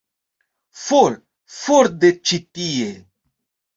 For, 0.85 1.11
for 1.59 1.91
de 2.05 2.11
ĉi 2.31 2.43
tie! 2.59 2.89